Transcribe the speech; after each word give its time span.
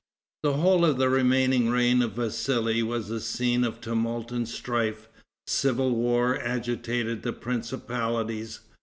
The 0.41 0.53
whole 0.53 0.83
of 0.83 0.97
the 0.97 1.09
remaining 1.09 1.69
reign 1.69 2.01
of 2.01 2.13
Vassali 2.13 2.81
was 2.81 3.11
a 3.11 3.19
scene 3.19 3.63
of 3.63 3.79
tumult 3.79 4.31
and 4.31 4.47
strife. 4.49 5.07
Civil 5.45 5.91
war 5.95 6.39
agitated 6.39 7.21
the 7.21 7.33
principalities. 7.33 8.61